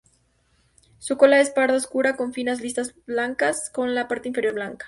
[0.97, 4.79] Su cola es parda oscura con finas listas blancas, con la parte inferior blanca.